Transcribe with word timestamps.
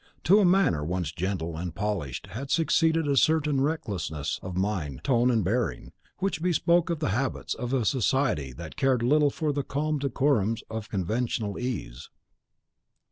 To 0.23 0.39
a 0.39 0.45
manner 0.45 0.83
once 0.83 1.11
gentle 1.11 1.55
and 1.55 1.75
polished 1.75 2.25
had 2.31 2.49
succeeded 2.49 3.07
a 3.07 3.15
certain 3.15 3.61
recklessness 3.61 4.39
of 4.41 4.57
mien, 4.57 4.99
tone, 5.03 5.29
and 5.29 5.43
bearing, 5.43 5.91
which 6.17 6.41
bespoke 6.41 6.97
the 6.97 7.09
habits 7.09 7.53
of 7.53 7.71
a 7.71 7.85
society 7.85 8.51
that 8.53 8.75
cared 8.77 9.03
little 9.03 9.29
for 9.29 9.53
the 9.53 9.61
calm 9.61 9.99
decorums 9.99 10.63
of 10.71 10.89
conventional 10.89 11.59
ease. 11.59 12.09